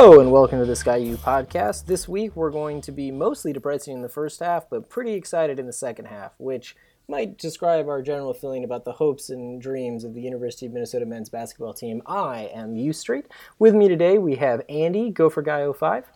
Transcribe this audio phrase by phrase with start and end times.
[0.00, 1.86] Hello and welcome to the Sky U podcast.
[1.86, 5.58] This week we're going to be mostly depressing in the first half, but pretty excited
[5.58, 6.76] in the second half, which
[7.08, 11.04] might describe our general feeling about the hopes and dreams of the University of Minnesota
[11.04, 12.00] men's basketball team.
[12.06, 13.26] I am U Street.
[13.58, 16.06] With me today we have Andy, Gopher Guy 05.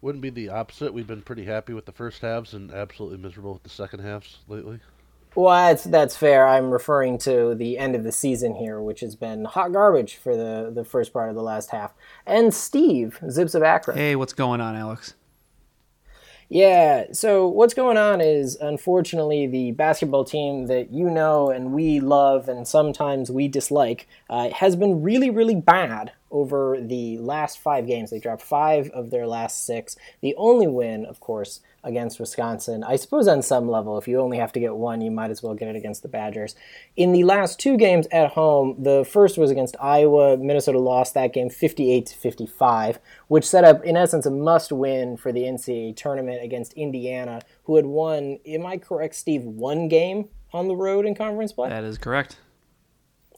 [0.00, 0.94] Wouldn't be the opposite.
[0.94, 4.38] We've been pretty happy with the first halves and absolutely miserable with the second halves
[4.48, 4.80] lately.
[5.36, 6.48] Well, that's that's fair.
[6.48, 10.34] I'm referring to the end of the season here, which has been hot garbage for
[10.34, 11.92] the the first part of the last half.
[12.26, 13.98] And Steve, Zips of Akron.
[13.98, 15.12] Hey, what's going on, Alex?
[16.48, 21.98] Yeah, so what's going on is unfortunately the basketball team that you know and we
[21.98, 27.88] love and sometimes we dislike uh, has been really, really bad over the last five
[27.88, 28.10] games.
[28.10, 29.96] They dropped five of their last six.
[30.20, 32.84] The only win, of course, against Wisconsin.
[32.84, 35.42] I suppose on some level, if you only have to get one, you might as
[35.42, 36.56] well get it against the Badgers.
[36.96, 40.36] In the last two games at home, the first was against Iowa.
[40.36, 45.16] Minnesota lost that game 58 to 55, which set up, in essence, a must win
[45.16, 50.28] for the NCAA tournament against Indiana, who had won, am I correct, Steve, one game
[50.52, 51.68] on the road in conference play?
[51.68, 52.38] That is correct.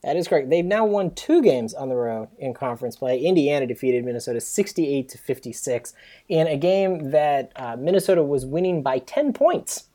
[0.02, 0.48] That is correct.
[0.48, 3.20] They've now won two games on the road in conference play.
[3.20, 5.92] Indiana defeated Minnesota 68 to 56
[6.28, 9.88] in a game that uh, Minnesota was winning by 10 points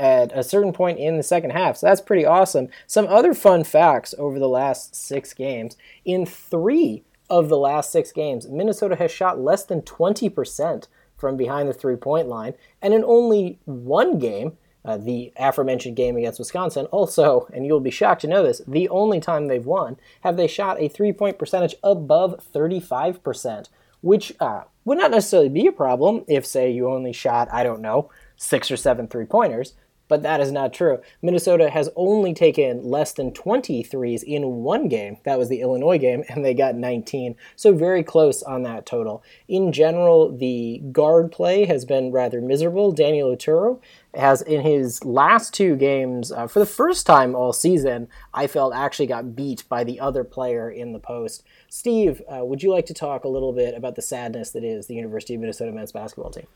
[0.00, 1.76] at a certain point in the second half.
[1.76, 2.68] So that's pretty awesome.
[2.86, 5.76] Some other fun facts over the last six games.
[6.04, 11.68] In three of the last six games, Minnesota has shot less than 20% from behind
[11.68, 12.54] the three point line.
[12.82, 16.86] And in only one game, uh, the aforementioned game against Wisconsin.
[16.86, 20.46] Also, and you'll be shocked to know this, the only time they've won have they
[20.46, 23.68] shot a three point percentage above 35%,
[24.00, 27.80] which uh, would not necessarily be a problem if, say, you only shot, I don't
[27.80, 29.74] know, six or seven three pointers.
[30.06, 31.00] But that is not true.
[31.22, 35.16] Minnesota has only taken less than 20 threes in one game.
[35.24, 37.36] That was the Illinois game, and they got 19.
[37.56, 39.22] So very close on that total.
[39.48, 42.92] In general, the guard play has been rather miserable.
[42.92, 43.80] Daniel Oturu
[44.14, 48.74] has in his last two games, uh, for the first time all season, I felt
[48.74, 51.42] actually got beat by the other player in the post.
[51.68, 54.86] Steve, uh, would you like to talk a little bit about the sadness that is
[54.86, 56.46] the University of Minnesota men's basketball team?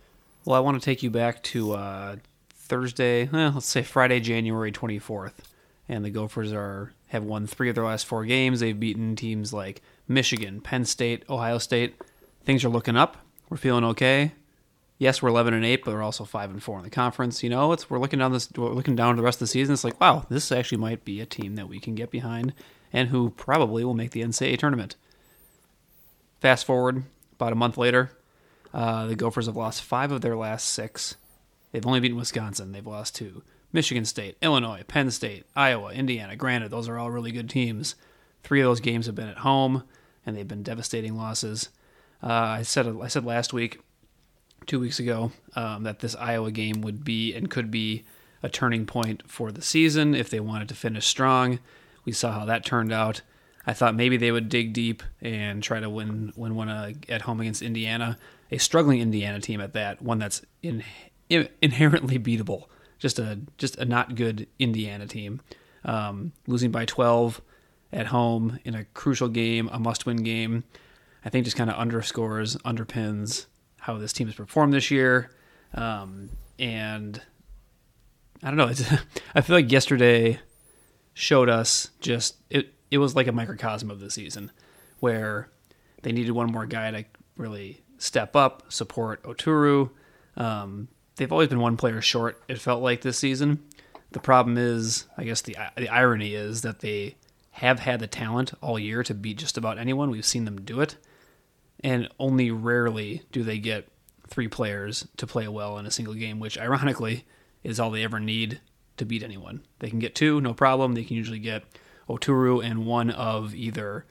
[0.45, 2.17] Well, I want to take you back to uh,
[2.69, 5.35] Thursday, let's say Friday, January 24th,
[5.89, 8.61] and the Gophers are have won three of their last four games.
[8.61, 11.97] They've beaten teams like Michigan, Penn State, Ohio State.
[12.45, 13.17] Things are looking up.
[13.49, 14.33] We're feeling okay
[14.99, 17.43] yes, we're 11 and 8, but we're also 5 and 4 in the conference.
[17.43, 19.73] You know, it's we're looking down this we're looking down the rest of the season.
[19.73, 22.53] It's like, wow, this actually might be a team that we can get behind
[22.93, 24.97] and who probably will make the NCAA tournament.
[26.41, 28.13] Fast forward about a month later,
[28.75, 31.17] uh, the Gophers have lost five of their last six.
[31.73, 32.73] They've only beaten Wisconsin.
[32.73, 33.43] They've lost to
[33.73, 36.37] Michigan State, Illinois, Penn State, Iowa, Indiana.
[36.37, 37.95] Granted, those are all really good teams.
[38.43, 39.83] Three of those games have been at home,
[40.25, 41.69] and they've been devastating losses.
[42.23, 43.81] Uh, I said I said last week
[44.67, 48.05] two weeks ago um, that this Iowa game would be and could be
[48.43, 51.59] a turning point for the season if they wanted to finish strong.
[52.05, 53.23] We saw how that turned out.
[53.67, 57.23] I thought maybe they would dig deep and try to win win one uh, at
[57.23, 58.19] home against Indiana,
[58.51, 60.85] a struggling Indiana team at that, one that's in, in,
[61.31, 62.65] inherently beatable.
[62.99, 65.41] Just a just a not good Indiana team,
[65.85, 67.41] um, losing by 12
[67.93, 70.65] at home in a crucial game, a must-win game.
[71.25, 73.47] I think just kind of underscores, underpins
[73.79, 75.31] how this team has performed this year.
[75.75, 77.21] Um, and
[78.43, 78.71] I don't know.
[79.35, 80.41] I feel like yesterday
[81.15, 82.75] showed us just it.
[82.91, 84.51] It was like a microcosm of the season,
[85.01, 85.51] where
[86.03, 87.05] they needed one more guy to
[87.37, 89.91] really step up, support Oturu.
[90.37, 92.43] Um, they've always been one player short.
[92.49, 93.63] It felt like this season.
[94.13, 97.17] The problem is, I guess the the irony is that they
[97.53, 100.11] have had the talent all year to beat just about anyone.
[100.11, 100.97] We've seen them do it,
[101.81, 103.89] and only rarely do they get
[104.27, 107.27] three players to play well in a single game, which ironically
[107.63, 108.61] is all they ever need
[108.97, 109.63] to beat anyone.
[109.81, 110.95] They can get two, no problem.
[110.95, 111.65] They can usually get
[112.09, 114.07] Oturu and one of either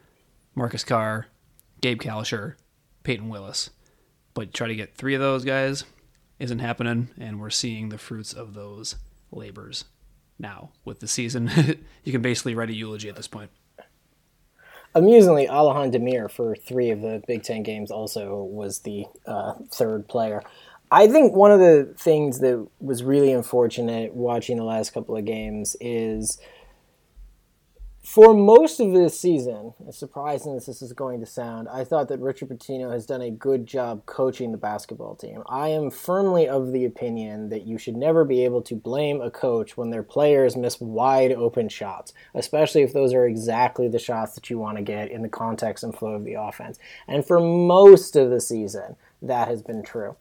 [0.55, 1.27] Marcus Carr,
[1.81, 2.55] Gabe Kalscheur,
[3.03, 3.69] Peyton Willis.
[4.33, 5.83] But try to get three of those guys
[6.39, 8.95] isn't happening, and we're seeing the fruits of those
[9.31, 9.85] labors
[10.39, 11.49] now with the season.
[12.03, 13.49] you can basically write a eulogy at this point.
[14.95, 20.07] Amusingly, Alihan Demir for three of the Big Ten games also was the uh, third
[20.07, 20.41] player.
[20.89, 25.25] I think one of the things that was really unfortunate watching the last couple of
[25.25, 26.39] games is
[28.07, 32.07] For most of this season, as surprising as this is going to sound, I thought
[32.07, 35.43] that Richard Pitino has done a good job coaching the basketball team.
[35.45, 39.29] I am firmly of the opinion that you should never be able to blame a
[39.29, 44.35] coach when their players miss wide open shots, especially if those are exactly the shots
[44.35, 46.79] that you want to get in the context and flow of the offense.
[47.09, 50.15] And for most of the season, that has been true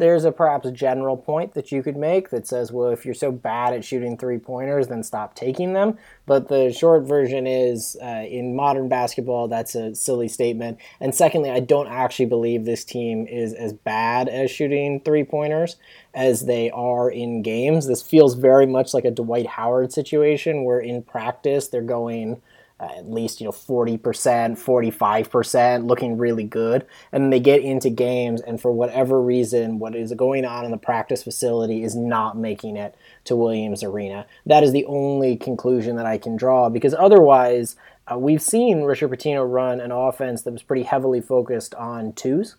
[0.00, 3.30] there's a perhaps general point that you could make that says, well, if you're so
[3.30, 5.98] bad at shooting three pointers, then stop taking them.
[6.26, 10.78] But the short version is uh, in modern basketball, that's a silly statement.
[11.00, 15.76] And secondly, I don't actually believe this team is as bad as shooting three pointers
[16.14, 17.86] as they are in games.
[17.86, 22.40] This feels very much like a Dwight Howard situation where in practice they're going
[22.80, 26.86] at least you know 40%, 45%, looking really good.
[27.12, 30.76] And they get into games, and for whatever reason, what is going on in the
[30.76, 32.94] practice facility is not making it
[33.24, 34.26] to Williams Arena.
[34.46, 37.76] That is the only conclusion that I can draw because otherwise,
[38.10, 42.56] uh, we've seen Richard Pitino run an offense that was pretty heavily focused on twos.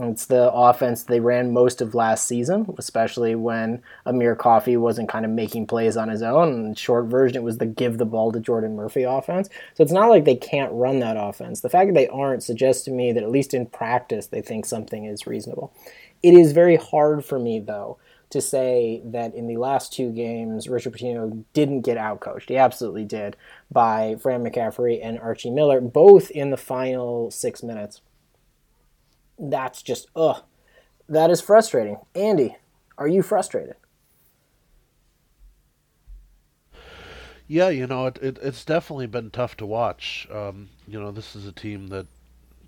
[0.00, 5.24] It's the offense they ran most of last season, especially when Amir Coffey wasn't kind
[5.24, 6.66] of making plays on his own.
[6.66, 9.48] And short version, it was the give the ball to Jordan Murphy offense.
[9.74, 11.62] So it's not like they can't run that offense.
[11.62, 14.66] The fact that they aren't suggests to me that at least in practice, they think
[14.66, 15.74] something is reasonable.
[16.22, 17.98] It is very hard for me, though,
[18.30, 22.48] to say that in the last two games, Richard Pitino didn't get outcoached.
[22.48, 23.36] He absolutely did
[23.72, 28.00] by Fran McCaffery and Archie Miller, both in the final six minutes
[29.38, 30.42] that's just ugh.
[31.08, 31.98] That is frustrating.
[32.14, 32.56] Andy,
[32.98, 33.76] are you frustrated?
[37.46, 40.28] Yeah, you know, it, it it's definitely been tough to watch.
[40.30, 42.06] Um, you know, this is a team that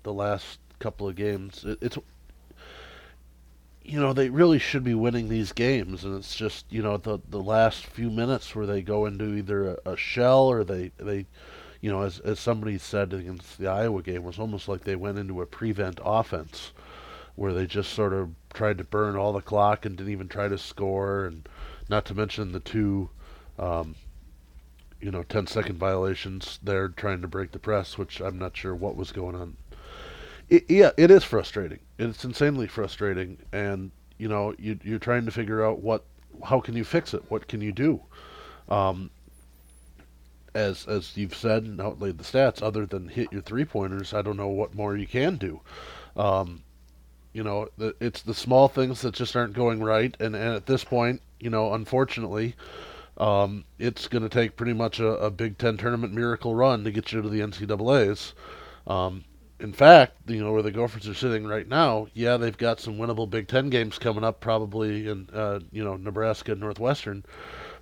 [0.01, 1.97] the last couple of games, it, it's
[3.83, 7.19] you know they really should be winning these games, and it's just you know the
[7.29, 11.27] the last few minutes where they go into either a, a shell or they they
[11.81, 15.17] you know, as as somebody said against the Iowa game, was almost like they went
[15.17, 16.71] into a prevent offense,
[17.35, 20.47] where they just sort of tried to burn all the clock and didn't even try
[20.47, 21.49] to score, and
[21.89, 23.09] not to mention the two,
[23.57, 23.95] um,
[25.01, 28.75] you know, 10 second violations there trying to break the press, which I'm not sure
[28.75, 29.57] what was going on.
[30.49, 31.79] It, yeah, it is frustrating.
[31.97, 36.03] It's insanely frustrating, and you know, you, you're trying to figure out what,
[36.43, 37.23] how can you fix it?
[37.29, 38.01] What can you do?
[38.69, 39.09] Um,
[40.53, 44.21] as as you've said and outlaid the stats, other than hit your three pointers, I
[44.21, 45.61] don't know what more you can do.
[46.15, 46.63] Um,
[47.33, 50.65] you know, the, it's the small things that just aren't going right, and, and at
[50.65, 52.55] this point, you know, unfortunately,
[53.17, 56.91] um, it's going to take pretty much a, a, Big Ten tournament miracle run to
[56.91, 58.33] get you to the NCAA's.
[58.87, 59.23] Um,
[59.59, 62.07] in fact, you know where the Gophers are sitting right now.
[62.13, 65.97] Yeah, they've got some winnable Big Ten games coming up, probably in uh, you know
[65.97, 67.23] Nebraska and Northwestern.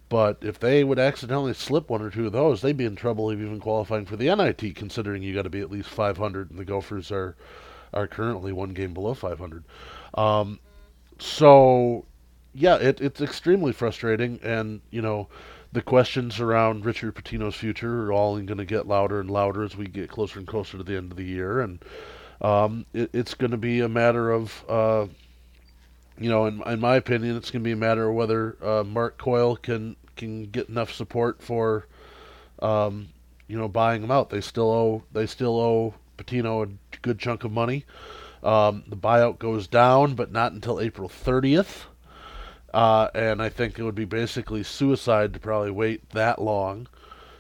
[0.10, 3.30] But if they would accidentally slip one or two of those, they'd be in trouble
[3.30, 6.60] of even qualifying for the NIT, considering you got to be at least 500, and
[6.60, 7.36] the Gophers are
[7.94, 9.64] are currently one game below 500.
[10.14, 10.60] Um,
[11.18, 12.06] so,
[12.54, 15.28] yeah, it, it's extremely frustrating, and you know,
[15.72, 19.76] the questions around Richard Pitino's future are all going to get louder and louder as
[19.76, 21.84] we get closer and closer to the end of the year, and
[22.42, 25.08] um, it, it's going to be a matter of uh,
[26.20, 28.84] you know, in, in my opinion, it's going to be a matter of whether uh,
[28.84, 31.88] Mark Coyle can can get enough support for,
[32.62, 33.08] um,
[33.48, 34.30] you know, buying them out.
[34.30, 37.86] They still owe they still owe Pitino a good chunk of money.
[38.44, 41.86] Um, the buyout goes down, but not until April 30th.
[42.74, 46.88] Uh, and I think it would be basically suicide to probably wait that long.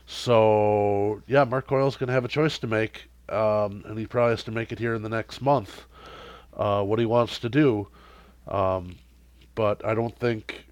[0.05, 4.31] So yeah, Mark Coyle's going to have a choice to make, um, and he probably
[4.31, 5.85] has to make it here in the next month.
[6.53, 7.87] Uh, what he wants to do.
[8.49, 8.97] Um,
[9.55, 10.65] but I don't think,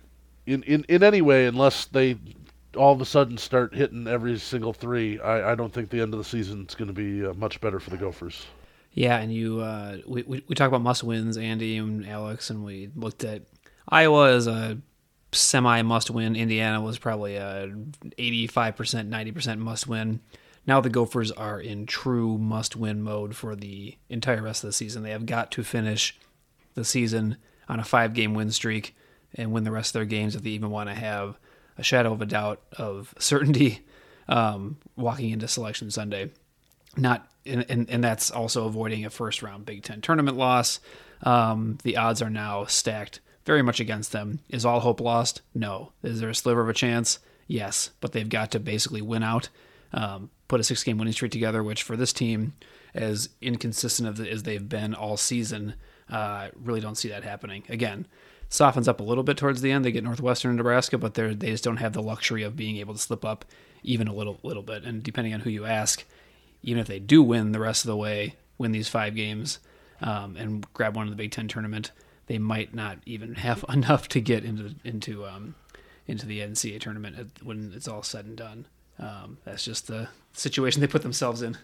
[0.45, 2.17] in, in, in any way, unless they
[2.75, 6.13] all of a sudden start hitting every single three, I, I don't think the end
[6.13, 8.45] of the season is going to be uh, much better for the Gophers.
[8.93, 12.63] Yeah, and you uh, we, we we talk about must wins, Andy and Alex, and
[12.63, 13.43] we looked at
[13.87, 14.79] Iowa as a
[15.31, 16.35] semi must win.
[16.35, 17.71] Indiana was probably a
[18.17, 20.21] eighty five percent, ninety percent must win.
[20.65, 24.73] Now the Gophers are in true must win mode for the entire rest of the
[24.73, 25.03] season.
[25.03, 26.17] They have got to finish
[26.73, 27.37] the season
[27.69, 28.95] on a five game win streak
[29.35, 31.37] and win the rest of their games if they even want to have
[31.77, 33.81] a shadow of a doubt of certainty
[34.27, 36.31] um, walking into Selection Sunday.
[36.95, 40.79] Not and, and, and that's also avoiding a first round Big Ten tournament loss.
[41.23, 44.39] Um, the odds are now stacked very much against them.
[44.49, 45.41] Is all hope lost?
[45.55, 45.93] No.
[46.03, 47.19] Is there a sliver of a chance?
[47.47, 49.49] Yes, but they've got to basically win out,
[49.93, 52.53] um, put a six game winning streak together, which for this team,
[52.93, 55.75] as inconsistent as they've been all season,
[56.09, 57.63] uh, really don't see that happening.
[57.69, 58.07] Again,
[58.49, 59.83] softens up a little bit towards the end.
[59.83, 62.93] They get Northwestern Nebraska, but they they just don't have the luxury of being able
[62.93, 63.45] to slip up
[63.83, 64.83] even a little little bit.
[64.83, 66.05] And depending on who you ask,
[66.63, 69.59] even if they do win the rest of the way, win these five games,
[70.01, 71.91] um, and grab one in the Big Ten tournament,
[72.27, 75.55] they might not even have enough to get into into um,
[76.05, 78.65] into the NCAA tournament when it's all said and done.
[78.99, 81.57] Um, that's just the situation they put themselves in.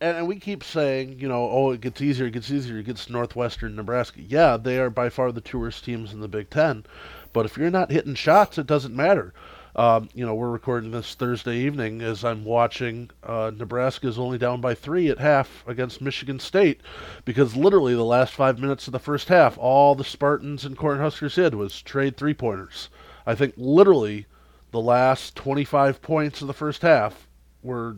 [0.00, 2.86] And, and, we keep saying, you know, oh, it gets easier, it gets easier, it
[2.86, 4.22] gets Northwestern, Nebraska.
[4.22, 6.84] Yeah, they are by far the two worst teams in the Big Ten.
[7.32, 9.34] But if you're not hitting shots, it doesn't matter.
[9.76, 14.36] Um, you know, we're recording this Thursday evening as I'm watching uh, Nebraska is only
[14.36, 16.80] down by three at half against Michigan State
[17.24, 21.36] because literally the last five minutes of the first half, all the Spartans and Cornhuskers
[21.36, 22.88] did was trade three pointers.
[23.26, 24.26] I think literally
[24.72, 27.28] the last 25 points of the first half
[27.62, 27.96] were,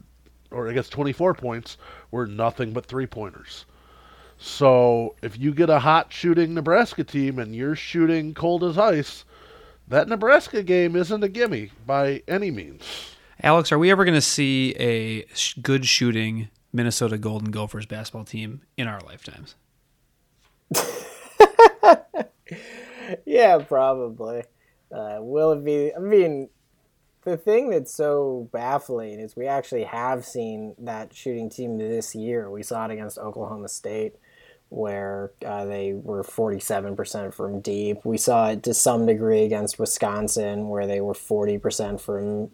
[0.53, 1.79] or I guess 24 points,
[2.11, 3.65] were nothing but three pointers.
[4.39, 9.25] So if you get a hot shooting Nebraska team and you're shooting cold as ice,
[9.89, 12.83] that Nebraska game isn't a gimme by any means.
[13.43, 18.25] Alex, are we ever going to see a sh- good shooting Minnesota Golden Gophers basketball
[18.25, 19.55] team in our lifetimes?
[23.27, 24.45] yeah, probably.
[24.91, 25.93] Uh, will it be?
[25.95, 26.49] I mean,
[27.23, 32.51] the thing that's so baffling is we actually have seen that shooting team this year.
[32.51, 34.17] We saw it against Oklahoma State,
[34.69, 38.05] where uh, they were 47% from deep.
[38.05, 42.51] We saw it to some degree against Wisconsin, where they were 40% from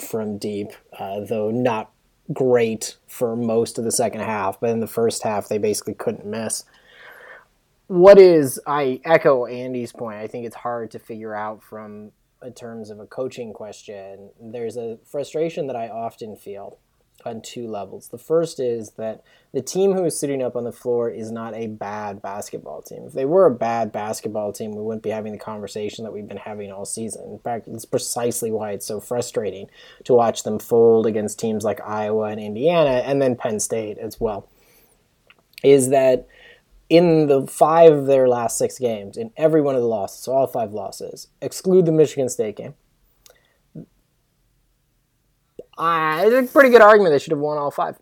[0.00, 1.90] from deep, uh, though not
[2.32, 4.60] great for most of the second half.
[4.60, 6.64] But in the first half, they basically couldn't miss
[7.88, 10.18] what is I echo Andy's point.
[10.18, 12.12] I think it's hard to figure out from
[12.42, 14.30] in terms of a coaching question.
[14.40, 16.78] There's a frustration that I often feel
[17.24, 18.08] on two levels.
[18.08, 21.54] The first is that the team who is sitting up on the floor is not
[21.54, 23.04] a bad basketball team.
[23.06, 26.28] If they were a bad basketball team, we wouldn't be having the conversation that we've
[26.28, 27.30] been having all season.
[27.30, 29.68] In fact, it's precisely why it's so frustrating
[30.04, 34.20] to watch them fold against teams like Iowa and Indiana and then Penn State as
[34.20, 34.48] well.
[35.64, 36.28] Is that
[36.88, 40.32] in the five of their last six games, in every one of the losses, so
[40.32, 42.74] all five losses, exclude the Michigan State game.
[45.78, 47.98] I, it's a pretty good argument they should have won all five.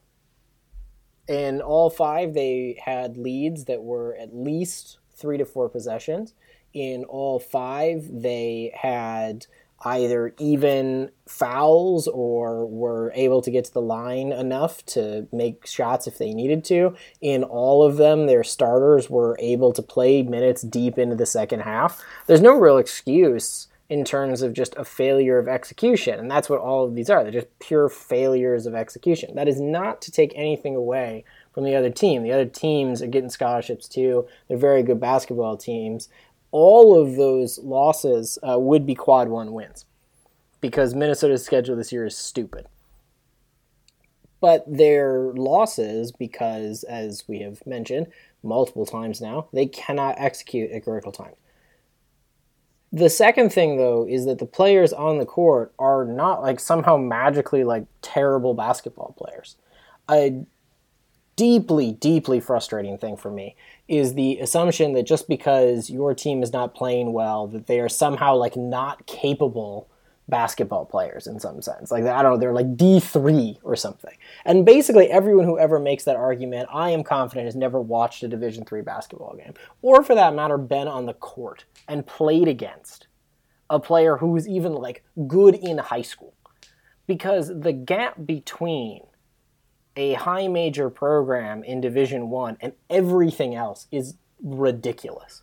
[1.27, 6.35] In all five, they had leads that were at least three to four possessions.
[6.73, 9.47] In all five, they had
[9.85, 16.07] either even fouls or were able to get to the line enough to make shots
[16.07, 16.95] if they needed to.
[17.21, 21.61] In all of them, their starters were able to play minutes deep into the second
[21.61, 22.03] half.
[22.27, 26.19] There's no real excuse in terms of just a failure of execution.
[26.19, 27.23] And that's what all of these are.
[27.23, 29.35] They're just pure failures of execution.
[29.35, 32.23] That is not to take anything away from the other team.
[32.23, 34.27] The other teams are getting scholarships too.
[34.49, 36.09] They're very good basketball teams
[36.55, 39.87] all of those losses uh, would be quad one wins
[40.61, 42.67] because Minnesota's schedule this year is stupid.
[44.41, 48.07] But their losses, because as we have mentioned
[48.45, 51.33] multiple times now, they cannot execute at critical time.
[52.93, 56.97] The second thing, though, is that the players on the court are not like somehow
[56.97, 59.57] magically like terrible basketball players.
[60.09, 60.45] A
[61.37, 63.57] deeply, deeply frustrating thing for me
[63.89, 67.89] is the assumption that just because your team is not playing well, that they are
[67.89, 69.89] somehow like not capable
[70.27, 71.91] basketball players in some sense.
[71.91, 74.17] Like I don't know, they're like D three or something.
[74.47, 78.29] And basically, everyone who ever makes that argument, I am confident, has never watched a
[78.29, 83.07] Division three basketball game, or for that matter, been on the court and played against
[83.69, 86.33] a player who was even like good in high school,
[87.07, 89.03] because the gap between
[89.97, 95.43] a high major program in Division One and everything else is ridiculous.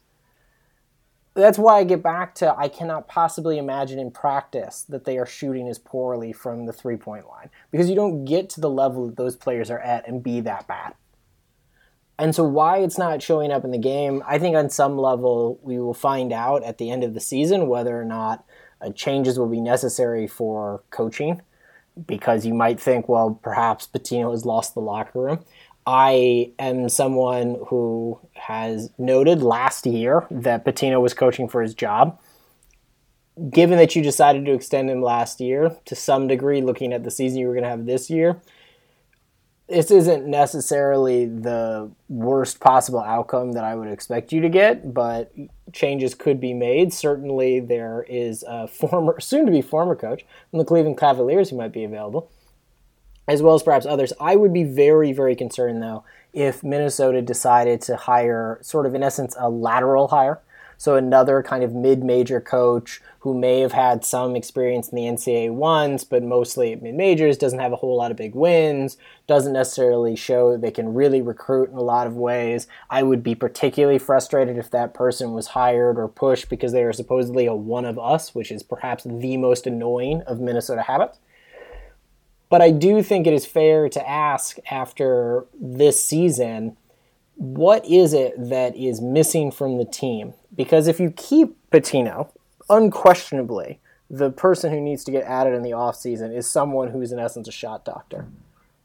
[1.34, 5.26] That's why I get back to I cannot possibly imagine in practice that they are
[5.26, 9.08] shooting as poorly from the three point line because you don't get to the level
[9.08, 10.94] that those players are at and be that bad.
[12.20, 15.58] And so, why it's not showing up in the game, I think on some level
[15.64, 18.46] we will find out at the end of the season whether or not
[18.82, 21.42] uh, changes will be necessary for coaching
[22.08, 25.46] because you might think, well, perhaps Pitino has lost the locker room.
[25.86, 32.20] I am someone who has noted last year that Pitino was coaching for his job.
[33.50, 37.12] Given that you decided to extend him last year, to some degree, looking at the
[37.12, 38.40] season you were going to have this year,
[39.72, 45.34] this isn't necessarily the worst possible outcome that I would expect you to get, but
[45.72, 46.92] changes could be made.
[46.92, 51.58] Certainly, there is a former, soon to be former coach from the Cleveland Cavaliers who
[51.58, 52.30] might be available,
[53.30, 54.12] as well as perhaps others.
[54.20, 59.04] I would be very, very concerned, though, if Minnesota decided to hire, sort of in
[59.04, 60.42] essence, a lateral hire.
[60.82, 65.54] So another kind of mid-major coach who may have had some experience in the NCAA
[65.54, 68.98] once, but mostly at mid-majors, doesn't have a whole lot of big wins,
[69.28, 72.66] doesn't necessarily show they can really recruit in a lot of ways.
[72.90, 76.94] I would be particularly frustrated if that person was hired or pushed because they are
[76.94, 81.20] supposedly a one of us, which is perhaps the most annoying of Minnesota habits.
[82.50, 86.76] But I do think it is fair to ask after this season
[87.42, 90.36] what is it that is missing from the team?
[90.56, 92.30] Because if you keep Pitino,
[92.70, 93.80] unquestionably,
[94.12, 97.48] the person who needs to get added in the offseason is someone who's in essence
[97.48, 98.28] a shot doctor.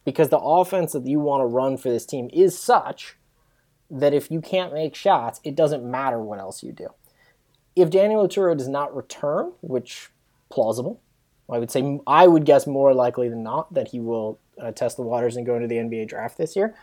[0.07, 3.17] Because the offense that you want to run for this team is such
[3.91, 6.89] that if you can't make shots, it doesn't matter what else you do.
[7.75, 10.09] If Daniel Oturu does not return, which
[10.49, 11.03] plausible,
[11.51, 14.97] I would say I would guess more likely than not that he will uh, test
[14.97, 16.75] the waters and go into the NBA draft this year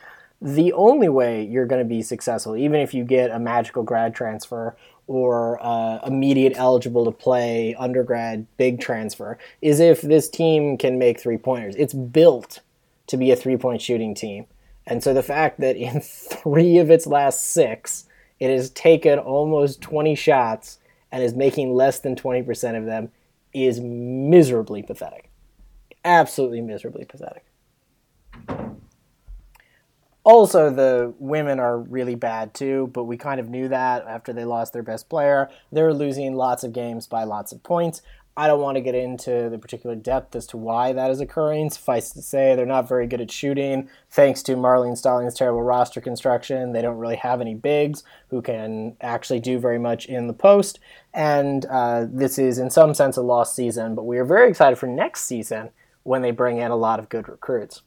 [0.43, 4.13] the only way you're going to be successful, even if you get a magical grad
[4.13, 4.75] transfer
[5.07, 11.17] or uh, immediate eligible to play undergrad big transfer, is if this team can make
[11.17, 11.75] three pointers.
[11.77, 12.59] It's built
[13.07, 14.45] to be a three point shooting team.
[14.85, 18.05] And so the fact that in three of its last six,
[18.41, 23.11] it has taken almost 20 shots and is making less than 20% of them
[23.53, 25.29] is miserably pathetic.
[26.03, 27.45] Absolutely miserably pathetic.
[30.25, 34.45] Also, the women are really bad too, but we kind of knew that after they
[34.45, 35.49] lost their best player.
[35.71, 38.01] They're losing lots of games by lots of points.
[38.35, 41.69] I don't want to get into the particular depth as to why that is occurring.
[41.69, 43.89] Suffice to say, they're not very good at shooting.
[44.09, 48.95] Thanks to Marlene Stollings' terrible roster construction, they don't really have any bigs who can
[49.01, 50.79] actually do very much in the post.
[51.13, 54.77] And uh, this is, in some sense, a lost season, but we are very excited
[54.77, 55.69] for next season
[56.01, 57.81] when they bring in a lot of good recruits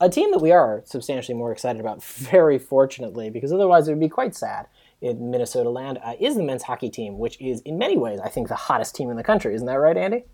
[0.00, 4.00] a team that we are substantially more excited about, very fortunately, because otherwise it would
[4.00, 4.66] be quite sad
[5.00, 8.28] in Minnesota land, uh, is the men's hockey team, which is in many ways, I
[8.28, 9.54] think, the hottest team in the country.
[9.54, 10.24] Isn't that right, Andy?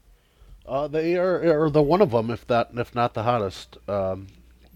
[0.67, 3.79] Uh, they are, are the one of them, if that, if not the hottest.
[3.88, 4.29] Um,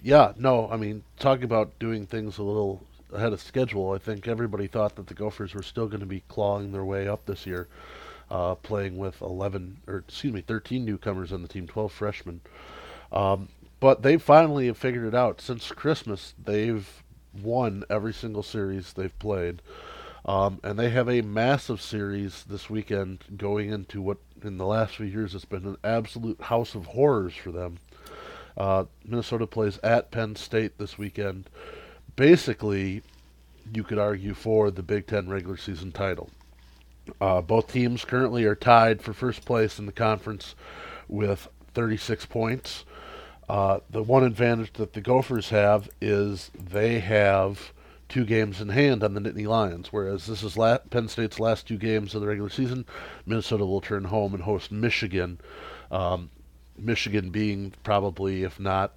[0.02, 4.26] yeah, no, I mean, talking about doing things a little ahead of schedule, I think
[4.26, 7.46] everybody thought that the Gophers were still going to be clawing their way up this
[7.46, 7.68] year,
[8.30, 12.40] uh, playing with 11, or excuse me, 13 newcomers on the team, 12 freshmen.
[13.12, 13.48] Um,
[13.80, 15.40] but they finally have figured it out.
[15.40, 17.02] Since Christmas, they've
[17.42, 19.60] won every single series they've played.
[20.24, 24.96] Um, and they have a massive series this weekend going into what in the last
[24.96, 27.78] few years has been an absolute house of horrors for them.
[28.56, 31.50] Uh, Minnesota plays at Penn State this weekend.
[32.16, 33.02] Basically,
[33.72, 36.30] you could argue for the Big Ten regular season title.
[37.20, 40.54] Uh, both teams currently are tied for first place in the conference
[41.08, 42.84] with 36 points.
[43.48, 47.72] Uh, the one advantage that the Gophers have is they have
[48.08, 51.66] two games in hand on the Nittany Lions, whereas this is la- Penn State's last
[51.66, 52.86] two games of the regular season.
[53.26, 55.40] Minnesota will turn home and host Michigan.
[55.90, 56.30] Um,
[56.78, 58.92] Michigan being probably, if not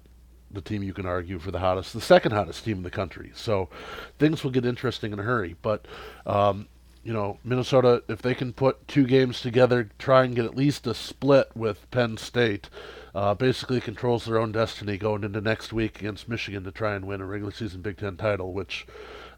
[0.50, 3.30] the team you can argue for the hottest, the second hottest team in the country.
[3.34, 3.68] So
[4.18, 5.56] things will get interesting in a hurry.
[5.60, 5.86] But
[6.26, 6.68] um,
[7.04, 10.86] you know, Minnesota, if they can put two games together, try and get at least
[10.86, 12.68] a split with Penn State
[13.14, 17.06] uh, basically controls their own destiny going into next week against Michigan to try and
[17.06, 18.86] win a regular season Big Ten title, which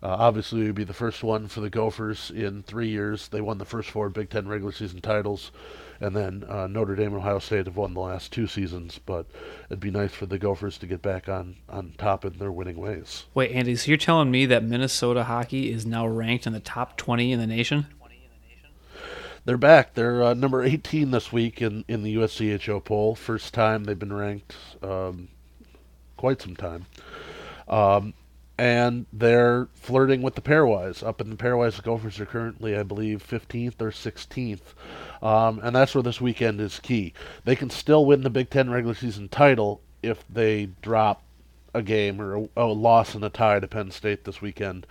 [0.02, 3.28] uh, obviously would be the first one for the Gophers in three years.
[3.28, 5.52] They won the first four Big Ten regular season titles,
[6.00, 8.98] and then uh, Notre Dame and Ohio State have won the last two seasons.
[9.04, 9.26] But
[9.68, 12.78] it'd be nice for the Gophers to get back on, on top in their winning
[12.78, 13.24] ways.
[13.35, 16.96] Wait, Andy, so you're telling me that Minnesota hockey is now ranked in the top
[16.96, 17.87] 20 in the nation?
[19.44, 19.94] They're back.
[19.94, 23.14] They're uh, number 18 this week in, in the USCHO poll.
[23.14, 25.29] First time they've been ranked um,
[26.16, 26.87] quite some time.
[27.68, 28.14] Um,
[28.59, 31.03] and they're flirting with the pairwise.
[31.03, 34.74] Up in the pairwise, the Gophers are currently, I believe, 15th or 16th.
[35.22, 37.14] Um, and that's where this weekend is key.
[37.46, 41.22] They can still win the Big Ten regular season title if they drop
[41.72, 44.87] a game or a, a loss in a tie to Penn State this weekend.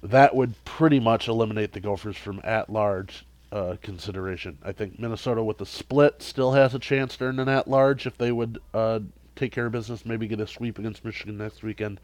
[0.00, 4.58] That would pretty much eliminate the Gophers from at large uh, consideration.
[4.62, 8.18] I think Minnesota with the split still has a chance to earn an at-large if
[8.18, 9.00] they would uh,
[9.36, 12.00] take care of business, maybe get a sweep against Michigan next weekend,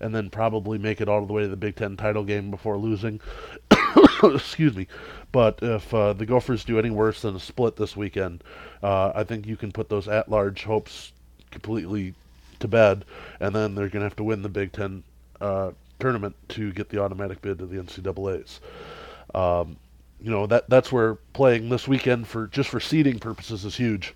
[0.00, 2.76] and then probably make it all the way to the Big Ten title game before
[2.76, 3.20] losing.
[4.22, 4.86] Excuse me.
[5.32, 8.44] But if uh, the Gophers do any worse than a split this weekend,
[8.82, 11.12] uh, I think you can put those at-large hopes
[11.50, 12.14] completely
[12.60, 13.04] to bed,
[13.40, 15.02] and then they're going to have to win the Big Ten
[15.40, 18.60] uh, tournament to get the automatic bid to the NCAA's.
[19.34, 19.76] Um,
[20.24, 24.14] you know that that's where playing this weekend for just for seeding purposes is huge.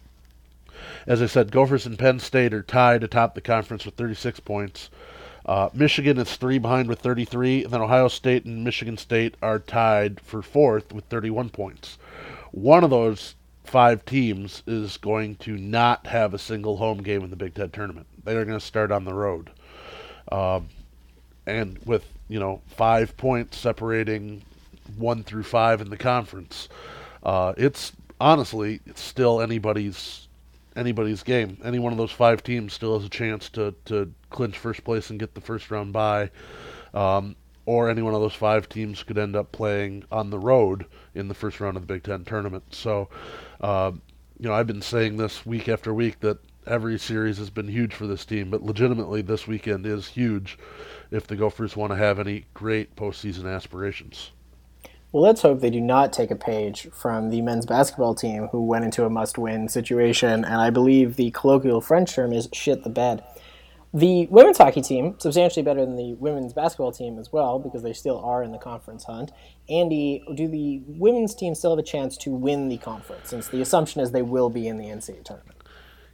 [1.07, 4.89] As I said, Gophers and Penn State are tied atop the conference with 36 points.
[5.45, 9.59] Uh, Michigan is three behind with 33, and then Ohio State and Michigan State are
[9.59, 11.99] tied for fourth with 31 points.
[12.53, 17.29] One of those five teams is going to not have a single home game in
[17.29, 18.07] the Big Ten tournament.
[18.25, 19.51] They are going to start on the road,
[20.33, 20.69] um,
[21.47, 24.43] and with you know five points separating
[24.97, 26.69] one through five in the conference,
[27.23, 30.29] uh, it's honestly it's still anybody's
[30.77, 31.59] anybody's game.
[31.65, 35.11] Any one of those five teams still has a chance to, to clinch first place
[35.11, 36.31] and get the first round bye.
[36.95, 40.87] Um, or any one of those five teams could end up playing on the road
[41.15, 42.75] in the first round of the Big Ten tournament.
[42.75, 43.11] So,
[43.61, 43.93] uh,
[44.39, 47.93] you know, I've been saying this week after week that every series has been huge
[47.93, 50.59] for this team, but legitimately this weekend is huge
[51.11, 54.31] if the Gophers want to have any great postseason aspirations.
[55.11, 58.63] Well, let's hope they do not take a page from the men's basketball team who
[58.63, 62.83] went into a must win situation, and I believe the colloquial French term is shit
[62.83, 63.25] the bed.
[63.95, 67.95] The women's hockey team, substantially better than the women's basketball team as well, because they
[67.95, 69.33] still are in the conference hunt.
[69.71, 73.63] Andy, do the women's team still have a chance to win the conference, since the
[73.63, 75.58] assumption is they will be in the NCAA tournament?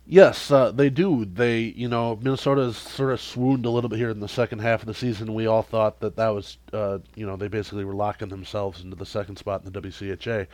[0.07, 1.25] Yes, uh, they do.
[1.25, 4.59] They, you know, Minnesota has sort of swooned a little bit here in the second
[4.59, 5.33] half of the season.
[5.33, 8.97] We all thought that that was, uh, you know, they basically were locking themselves into
[8.97, 10.47] the second spot in the WCHA.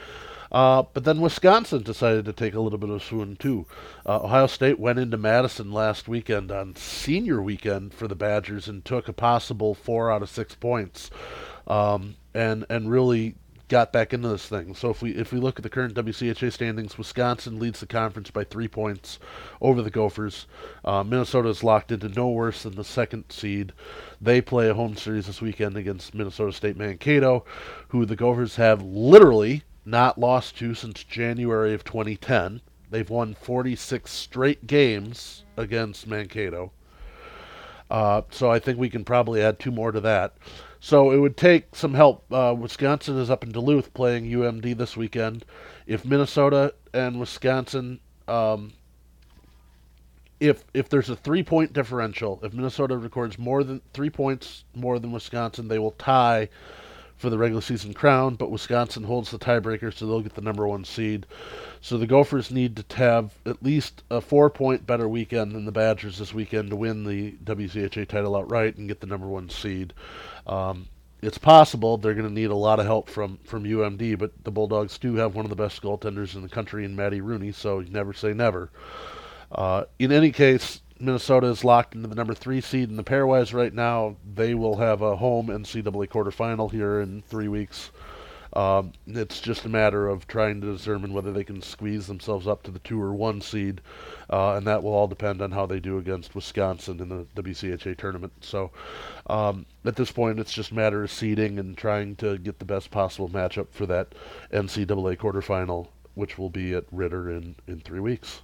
[0.53, 3.67] Uh, but then Wisconsin decided to take a little bit of a swoon too.
[4.07, 8.85] Uh, Ohio State went into Madison last weekend on senior weekend for the Badgers and
[8.85, 11.11] took a possible four out of six points,
[11.67, 13.35] um, and and really
[13.71, 14.75] got back into this thing.
[14.75, 18.31] So if we if we look at the current WCHA standings, Wisconsin leads the conference
[18.31, 19.19] by three points
[19.63, 20.47] over the Gophers.
[20.85, 23.73] Uh, Minnesota is locked into no worse than the second seed.
[24.21, 27.45] They play a home series this weekend against Minnesota State Mankato,
[27.89, 32.61] who the Gophers have literally not lost to since January of 2010.
[32.91, 36.73] They've won 46 straight games against Mankato.
[37.89, 40.35] Uh, so I think we can probably add two more to that.
[40.81, 42.25] So it would take some help.
[42.33, 45.45] Uh, Wisconsin is up in Duluth playing UMD this weekend.
[45.87, 48.73] If Minnesota and Wisconsin, um,
[50.41, 54.99] if if there's a three point differential, if Minnesota records more than three points more
[54.99, 56.49] than Wisconsin, they will tie
[57.21, 58.35] for the regular season crown.
[58.35, 61.27] But Wisconsin holds the tiebreaker, so they'll get the number one seed.
[61.83, 65.73] So the Gophers need to have at least a four point better weekend than the
[65.73, 69.93] Badgers this weekend to win the WCHA title outright and get the number one seed.
[70.51, 70.89] Um,
[71.23, 74.51] it's possible they're going to need a lot of help from, from UMD, but the
[74.51, 77.79] Bulldogs do have one of the best goaltenders in the country in Maddie Rooney, so
[77.79, 78.71] you never say never.
[79.53, 83.55] Uh, in any case, Minnesota is locked into the number three seed in the pairwise
[83.55, 84.17] right now.
[84.35, 87.91] They will have a home NCAA quarterfinal here in three weeks.
[88.53, 92.63] Um, it's just a matter of trying to determine whether they can squeeze themselves up
[92.65, 93.81] to the two or one seed,
[94.29, 97.97] uh, and that will all depend on how they do against Wisconsin in the WCHA
[97.97, 98.33] tournament.
[98.41, 98.71] So,
[99.29, 102.65] um, at this point, it's just a matter of seeding and trying to get the
[102.65, 104.15] best possible matchup for that
[104.53, 108.43] NCAA quarterfinal, which will be at Ridder in, in three weeks.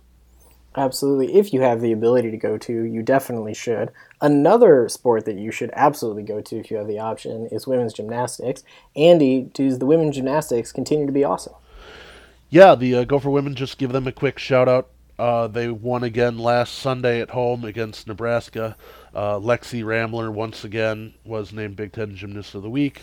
[0.76, 1.34] Absolutely.
[1.34, 3.90] If you have the ability to go to, you definitely should.
[4.20, 7.94] Another sport that you should absolutely go to if you have the option is women's
[7.94, 8.62] gymnastics.
[8.94, 11.54] Andy, does the women's gymnastics continue to be awesome?
[12.50, 14.90] Yeah, the uh, Gopher women, just give them a quick shout out.
[15.18, 18.76] Uh, they won again last Sunday at home against Nebraska.
[19.14, 23.02] Uh, Lexi Ramler once again was named Big Ten Gymnast of the Week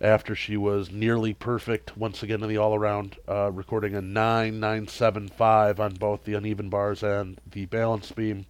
[0.00, 5.78] after she was nearly perfect once again in the all around, uh, recording a 9975
[5.78, 8.46] on both the uneven bars and the balance beam.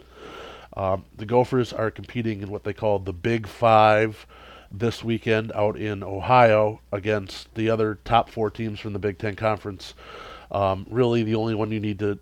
[0.76, 4.26] Um, the Gophers are competing in what they call the Big Five
[4.70, 9.34] this weekend out in Ohio against the other top four teams from the Big Ten
[9.34, 9.94] Conference.
[10.52, 12.20] Um, really, the only one you need to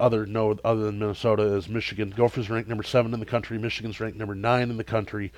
[0.00, 2.12] other know other than Minnesota is Michigan.
[2.14, 3.58] Gophers ranked number seven in the country.
[3.58, 5.32] Michigan's ranked number nine in the country.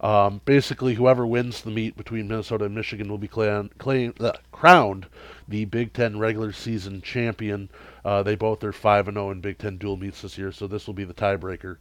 [0.00, 4.32] Um, basically, whoever wins the meet between Minnesota and Michigan will be claim, claim, uh,
[4.52, 5.06] crowned
[5.48, 7.68] the Big Ten regular season champion.
[8.04, 10.52] Uh, they both are five and zero oh in Big Ten dual meets this year,
[10.52, 11.78] so this will be the tiebreaker.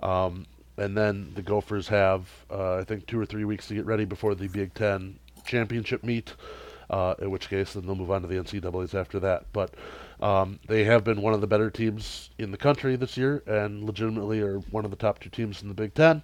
[0.00, 0.46] Um,
[0.78, 4.06] and then the Gophers have, uh, I think, two or three weeks to get ready
[4.06, 6.34] before the Big Ten championship meet.
[6.88, 9.46] Uh, in which case, then they'll move on to the NCAA's after that.
[9.54, 9.72] But
[10.20, 13.84] um, they have been one of the better teams in the country this year, and
[13.84, 16.22] legitimately are one of the top two teams in the Big Ten.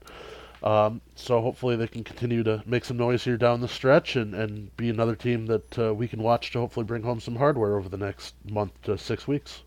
[0.62, 4.34] Um, so hopefully they can continue to make some noise here down the stretch and,
[4.34, 7.76] and be another team that uh, we can watch to hopefully bring home some hardware
[7.76, 9.62] over the next month to six weeks.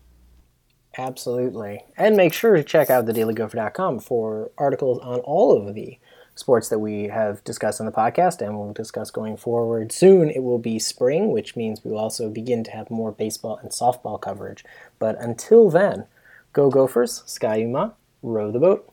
[0.98, 1.84] Absolutely.
[1.96, 5.98] And make sure to check out thedailygopher.com for articles on all of the
[6.34, 9.92] sports that we have discussed on the podcast and we'll discuss going forward.
[9.92, 13.56] Soon it will be spring, which means we will also begin to have more baseball
[13.56, 14.64] and softball coverage.
[14.98, 16.06] But until then,
[16.52, 17.90] go Gophers, Ski-U-Mah,
[18.22, 18.91] row the boat.